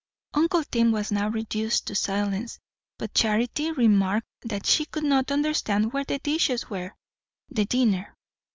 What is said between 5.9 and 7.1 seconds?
where the dishes were